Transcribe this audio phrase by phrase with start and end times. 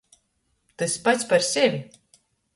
[0.81, 1.81] Tys– pats par sevi!